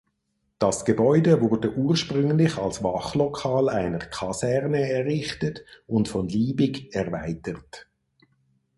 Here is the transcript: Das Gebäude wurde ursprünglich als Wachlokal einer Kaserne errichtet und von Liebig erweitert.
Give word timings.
Das 0.57 0.83
Gebäude 0.83 1.41
wurde 1.41 1.75
ursprünglich 1.75 2.57
als 2.57 2.81
Wachlokal 2.83 3.69
einer 3.69 3.99
Kaserne 3.99 4.89
errichtet 4.89 5.63
und 5.85 6.07
von 6.07 6.27
Liebig 6.27 6.91
erweitert. 6.95 7.87